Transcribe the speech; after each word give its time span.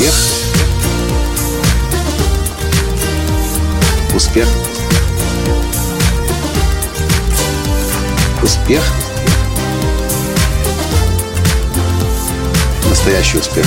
Успех. 0.00 0.14
Успех. 4.14 4.48
Успех. 8.42 8.82
Настоящий 12.88 13.38
успех. 13.38 13.66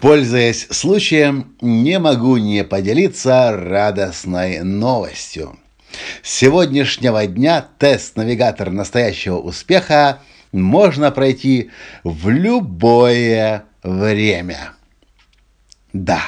Пользуясь 0.00 0.66
случаем, 0.70 1.54
не 1.60 2.00
могу 2.00 2.36
не 2.36 2.64
поделиться 2.64 3.52
радостной 3.52 4.64
новостью. 4.64 5.56
С 6.24 6.34
сегодняшнего 6.34 7.24
дня 7.28 7.64
тест 7.78 8.16
навигатор 8.16 8.72
настоящего 8.72 9.36
успеха 9.36 10.18
можно 10.52 11.10
пройти 11.10 11.70
в 12.04 12.28
любое 12.28 13.64
время. 13.82 14.72
Да. 15.92 16.22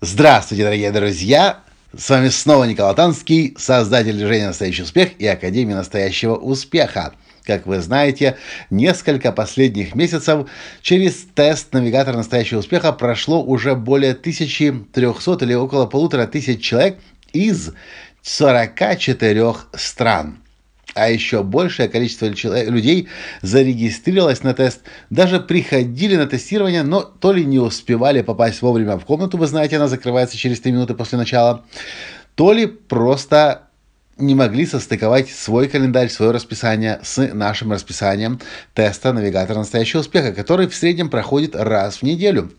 Здравствуйте, 0.00 0.64
дорогие 0.64 0.92
друзья! 0.92 1.60
С 1.96 2.08
вами 2.08 2.28
снова 2.28 2.64
Николай 2.64 2.94
Танский, 2.94 3.54
создатель 3.58 4.16
движения 4.16 4.46
«Настоящий 4.46 4.82
успех» 4.82 5.10
и 5.18 5.26
Академии 5.26 5.74
настоящего 5.74 6.36
успеха. 6.36 7.14
Как 7.42 7.66
вы 7.66 7.80
знаете, 7.80 8.38
несколько 8.70 9.32
последних 9.32 9.96
месяцев 9.96 10.48
через 10.82 11.26
тест 11.34 11.72
навигатора 11.72 12.16
настоящего 12.16 12.60
успеха 12.60 12.92
прошло 12.92 13.42
уже 13.42 13.74
более 13.74 14.12
1300 14.12 15.44
или 15.44 15.54
около 15.54 15.86
полутора 15.86 16.26
тысяч 16.26 16.62
человек 16.62 16.98
из 17.32 17.72
44 18.22 19.54
стран 19.74 20.39
а 20.94 21.10
еще 21.10 21.42
большее 21.42 21.88
количество 21.88 22.26
людей 22.26 23.08
зарегистрировалось 23.42 24.42
на 24.42 24.54
тест, 24.54 24.82
даже 25.10 25.40
приходили 25.40 26.16
на 26.16 26.26
тестирование, 26.26 26.82
но 26.82 27.02
то 27.02 27.32
ли 27.32 27.44
не 27.44 27.58
успевали 27.58 28.22
попасть 28.22 28.62
вовремя 28.62 28.96
в 28.96 29.04
комнату, 29.04 29.38
вы 29.38 29.46
знаете, 29.46 29.76
она 29.76 29.88
закрывается 29.88 30.36
через 30.36 30.60
3 30.60 30.72
минуты 30.72 30.94
после 30.94 31.18
начала, 31.18 31.64
то 32.34 32.52
ли 32.52 32.66
просто 32.66 33.68
не 34.16 34.34
могли 34.34 34.66
состыковать 34.66 35.30
свой 35.30 35.68
календарь, 35.68 36.10
свое 36.10 36.30
расписание 36.32 37.00
с 37.02 37.22
нашим 37.32 37.72
расписанием 37.72 38.40
теста 38.74 39.12
навигатора 39.12 39.58
настоящего 39.58 40.00
успеха, 40.00 40.32
который 40.32 40.68
в 40.68 40.74
среднем 40.74 41.08
проходит 41.08 41.56
раз 41.56 41.96
в 41.96 42.02
неделю. 42.02 42.52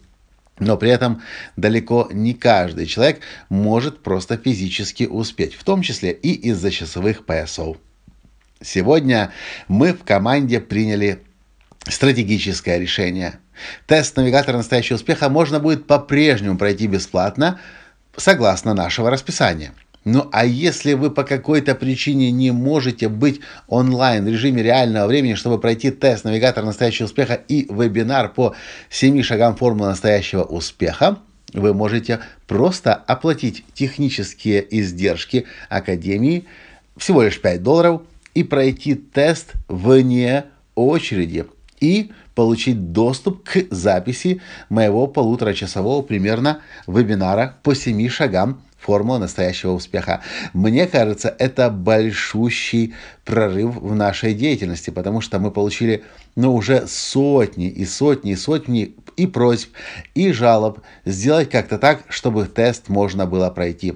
Но 0.60 0.78
при 0.78 0.92
этом 0.92 1.22
далеко 1.56 2.10
не 2.12 2.34
каждый 2.34 2.86
человек 2.86 3.22
может 3.50 4.04
просто 4.04 4.38
физически 4.38 5.04
успеть, 5.04 5.56
в 5.56 5.64
том 5.64 5.82
числе 5.82 6.12
и 6.12 6.34
из-за 6.50 6.72
часовых 6.72 7.26
поясов. 7.26 7.78
Сегодня 8.64 9.32
мы 9.68 9.94
в 9.94 10.04
команде 10.04 10.60
приняли 10.60 11.20
стратегическое 11.88 12.78
решение. 12.78 13.40
Тест 13.88 14.16
навигатора 14.16 14.58
настоящего 14.58 14.96
успеха 14.96 15.30
можно 15.30 15.60
будет 15.60 15.88
по-прежнему 15.88 16.58
пройти 16.58 16.88
бесплатно, 16.88 17.60
согласно 18.16 18.74
нашего 18.74 19.10
расписания. 19.10 19.74
Ну 20.04 20.30
а 20.32 20.46
если 20.46 20.94
вы 20.94 21.12
по 21.12 21.24
какой-то 21.24 21.76
причине 21.76 22.32
не 22.32 22.52
можете 22.52 23.08
быть 23.08 23.42
онлайн 23.68 24.26
в 24.26 24.28
режиме 24.28 24.64
реального 24.64 25.08
времени, 25.08 25.36
чтобы 25.36 25.60
пройти 25.60 25.92
тест 25.92 26.24
навигатора 26.24 26.66
настоящего 26.66 27.06
успеха 27.06 27.36
и 27.36 27.68
вебинар 27.72 28.30
по 28.30 28.56
7 28.90 29.22
шагам 29.22 29.56
формулы 29.56 29.90
настоящего 29.90 30.42
успеха, 30.44 31.20
вы 31.54 31.74
можете 31.74 32.20
просто 32.48 32.96
оплатить 32.96 33.64
технические 33.74 34.66
издержки 34.80 35.46
Академии 35.70 36.46
всего 36.98 37.22
лишь 37.22 37.40
5 37.40 37.62
долларов 37.62 38.02
и 38.34 38.44
пройти 38.44 38.96
тест 38.96 39.54
вне 39.68 40.46
очереди 40.76 41.46
и 41.80 42.12
получить 42.36 42.92
доступ 42.92 43.44
к 43.44 43.66
записи 43.72 44.42
моего 44.70 45.08
полуторачасового 45.08 46.02
примерно 46.02 46.62
вебинара 46.88 47.58
по 47.64 47.76
семи 47.76 48.08
шагам 48.10 48.62
формула 48.82 49.20
настоящего 49.20 49.72
успеха. 49.72 50.22
Мне 50.54 50.88
кажется, 50.88 51.34
это 51.38 51.70
большущий 51.70 52.96
прорыв 53.26 53.76
в 53.76 53.94
нашей 53.96 54.34
деятельности, 54.34 54.90
потому 54.90 55.22
что 55.22 55.40
мы 55.40 55.52
получили 55.52 56.04
ну, 56.36 56.56
уже 56.56 56.88
сотни 56.88 57.68
и 57.68 57.86
сотни 57.86 58.32
и 58.32 58.36
сотни 58.36 58.96
и 59.18 59.28
просьб, 59.28 59.70
и 60.16 60.32
жалоб 60.32 60.80
сделать 61.06 61.50
как-то 61.50 61.78
так, 61.78 62.04
чтобы 62.10 62.46
тест 62.46 62.90
можно 62.90 63.26
было 63.26 63.50
пройти. 63.50 63.96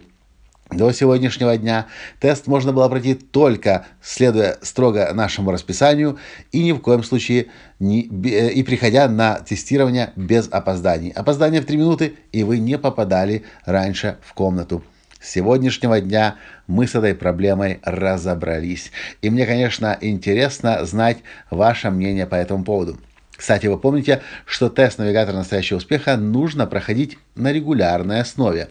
До 0.71 0.91
сегодняшнего 0.91 1.55
дня 1.57 1.85
тест 2.19 2.47
можно 2.47 2.73
было 2.73 2.89
пройти 2.89 3.13
только 3.13 3.85
следуя 4.01 4.57
строго 4.61 5.13
нашему 5.13 5.51
расписанию 5.51 6.17
и 6.51 6.63
ни 6.63 6.71
в 6.71 6.79
коем 6.79 7.03
случае 7.03 7.47
не, 7.79 8.01
и 8.01 8.63
приходя 8.63 9.07
на 9.07 9.39
тестирование 9.39 10.11
без 10.15 10.47
опозданий. 10.51 11.11
Опоздание 11.11 11.61
в 11.61 11.65
3 11.65 11.77
минуты, 11.77 12.15
и 12.31 12.43
вы 12.43 12.57
не 12.57 12.79
попадали 12.79 13.43
раньше 13.65 14.17
в 14.23 14.33
комнату. 14.33 14.83
С 15.21 15.29
сегодняшнего 15.29 16.01
дня 16.01 16.35
мы 16.67 16.87
с 16.87 16.95
этой 16.95 17.13
проблемой 17.13 17.79
разобрались. 17.83 18.91
И 19.21 19.29
мне, 19.29 19.45
конечно, 19.45 19.97
интересно 20.01 20.83
знать 20.85 21.19
ваше 21.51 21.91
мнение 21.91 22.25
по 22.25 22.35
этому 22.35 22.63
поводу. 22.63 22.99
Кстати, 23.35 23.67
вы 23.67 23.77
помните, 23.77 24.21
что 24.45 24.69
тест 24.69 24.97
навигатора 24.97 25.35
настоящего 25.35 25.77
успеха 25.77 26.17
нужно 26.17 26.67
проходить 26.67 27.17
на 27.35 27.51
регулярной 27.51 28.21
основе. 28.21 28.69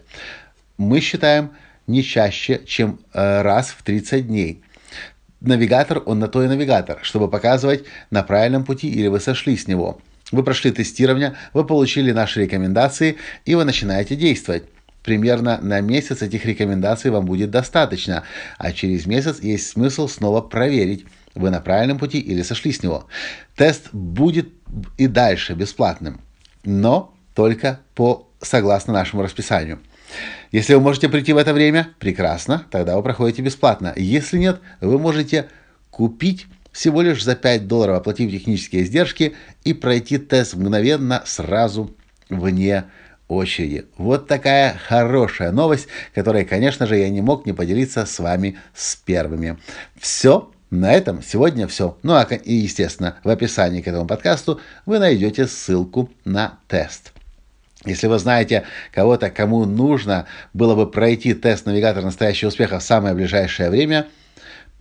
Мы 0.79 1.01
считаем, 1.01 1.51
не 1.87 2.03
чаще, 2.03 2.61
чем 2.67 2.99
э, 3.13 3.43
раз 3.43 3.71
в 3.71 3.83
30 3.83 4.27
дней. 4.27 4.63
Навигатор, 5.41 6.03
он 6.07 6.19
на 6.19 6.29
то 6.29 6.43
и 6.43 6.49
навигатор, 6.49 7.01
чтобы 7.03 7.29
показывать 7.29 7.85
на 8.11 8.23
правильном 8.23 8.65
пути 8.65 8.89
или 8.89 9.09
вы 9.09 9.21
сошли 9.21 9.57
с 9.57 9.69
него. 9.69 10.01
Вы 10.33 10.43
прошли 10.43 10.71
тестирование, 10.71 11.35
вы 11.53 11.65
получили 11.65 12.13
наши 12.13 12.43
рекомендации 12.43 13.17
и 13.45 13.55
вы 13.55 13.65
начинаете 13.65 14.17
действовать. 14.17 14.65
Примерно 15.03 15.59
на 15.61 15.83
месяц 15.83 16.23
этих 16.23 16.47
рекомендаций 16.47 17.11
вам 17.11 17.27
будет 17.27 17.51
достаточно, 17.51 18.25
а 18.57 18.73
через 18.73 19.05
месяц 19.05 19.41
есть 19.41 19.69
смысл 19.69 20.09
снова 20.09 20.41
проверить, 20.41 21.05
вы 21.35 21.51
на 21.51 21.61
правильном 21.61 21.99
пути 21.99 22.19
или 22.19 22.43
сошли 22.43 22.73
с 22.73 22.83
него. 22.83 23.07
Тест 23.55 23.91
будет 23.93 24.49
и 24.97 25.07
дальше 25.07 25.53
бесплатным, 25.53 26.21
но 26.65 27.15
только 27.35 27.81
по 27.95 28.29
согласно 28.41 28.95
нашему 28.95 29.23
расписанию. 29.23 29.81
Если 30.53 30.75
вы 30.75 30.81
можете 30.81 31.09
прийти 31.09 31.33
в 31.33 31.37
это 31.37 31.53
время, 31.53 31.89
прекрасно, 31.99 32.67
тогда 32.71 32.97
вы 32.97 33.03
проходите 33.03 33.43
бесплатно. 33.43 33.93
Если 33.97 34.39
нет, 34.39 34.61
вы 34.81 34.99
можете 34.99 35.49
купить 35.91 36.47
всего 36.73 37.03
лишь 37.03 37.23
за 37.23 37.37
5 37.37 37.67
долларов, 37.67 37.99
оплатив 37.99 38.31
технические 38.31 38.83
издержки 38.83 39.35
и 39.65 39.73
пройти 39.73 40.19
тест 40.19 40.55
мгновенно 40.55 41.23
сразу 41.25 41.95
вне 42.29 42.85
очереди. 43.29 43.87
Вот 43.97 44.27
такая 44.27 44.77
хорошая 44.87 45.53
новость, 45.53 45.89
которой, 46.15 46.45
конечно 46.45 46.87
же, 46.87 46.99
я 46.99 47.09
не 47.09 47.23
мог 47.23 47.47
не 47.47 47.53
поделиться 47.53 48.05
с 48.07 48.19
вами 48.19 48.59
с 48.75 48.97
первыми. 48.97 49.59
Все. 49.97 50.51
На 50.71 50.93
этом 50.93 51.23
сегодня 51.23 51.69
все. 51.69 51.97
Ну 52.03 52.15
а 52.15 52.25
и, 52.25 52.53
естественно, 52.53 53.17
в 53.23 53.29
описании 53.29 53.81
к 53.81 53.87
этому 53.87 54.09
подкасту 54.09 54.61
вы 54.87 54.99
найдете 54.99 55.47
ссылку 55.47 56.11
на 56.25 56.59
тест. 56.67 57.14
Если 57.85 58.07
вы 58.07 58.19
знаете 58.19 58.65
кого-то, 58.93 59.31
кому 59.31 59.67
нужно 59.67 60.27
было 60.55 60.75
бы 60.75 60.91
пройти 60.91 61.35
тест 61.35 61.67
навигатора 61.67 62.05
настоящего 62.05 62.49
успеха 62.49 62.79
в 62.79 62.83
самое 62.83 63.15
ближайшее 63.15 63.69
время, 63.69 64.07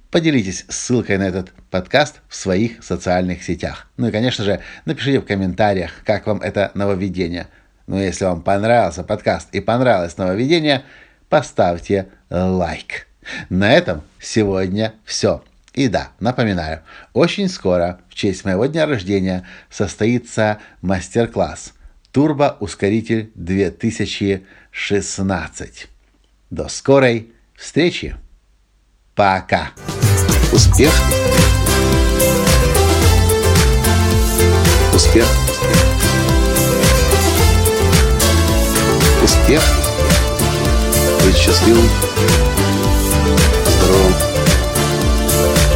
поделитесь 0.09 0.65
ссылкой 0.69 1.17
на 1.17 1.23
этот 1.23 1.51
подкаст 1.69 2.21
в 2.29 2.35
своих 2.35 2.81
социальных 2.81 3.43
сетях. 3.43 3.87
Ну 3.97 4.07
и, 4.07 4.11
конечно 4.11 4.45
же, 4.45 4.61
напишите 4.85 5.19
в 5.19 5.25
комментариях, 5.25 5.91
как 6.05 6.27
вам 6.27 6.39
это 6.39 6.71
нововведение. 6.75 7.47
Ну, 7.87 7.99
если 7.99 8.23
вам 8.23 8.41
понравился 8.41 9.03
подкаст 9.03 9.49
и 9.51 9.59
понравилось 9.59 10.17
нововведение, 10.17 10.83
поставьте 11.27 12.07
лайк. 12.29 13.07
На 13.49 13.73
этом 13.73 14.01
сегодня 14.19 14.93
все. 15.03 15.43
И 15.73 15.89
да, 15.89 16.09
напоминаю, 16.21 16.83
очень 17.13 17.49
скоро, 17.49 17.99
в 18.07 18.13
честь 18.13 18.45
моего 18.45 18.65
дня 18.67 18.85
рождения, 18.85 19.45
состоится 19.69 20.59
мастер-класс– 20.81 21.73
Турбоускоритель 22.13 23.31
2016. 23.33 25.87
До 26.51 26.69
скорой 26.69 27.31
встречи. 27.57 28.15
Пока. 29.15 29.71
Успех. 30.51 30.93
Успех. 34.93 35.25
Успех. 39.23 39.63
Быть 41.25 41.35
счастливым, 41.35 41.89
здоровым 43.65 44.13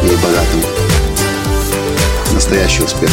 и 0.03 0.15
богатым. 0.23 0.61
Настоящий 2.31 2.83
успех. 2.83 3.09